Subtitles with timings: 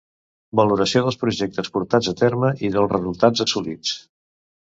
[0.59, 3.93] Valoració dels projectes portats a terme i dels resultats assolits.